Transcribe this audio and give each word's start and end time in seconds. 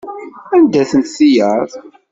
Anda-tent 0.55 1.13
tiyaḍ? 1.15 1.69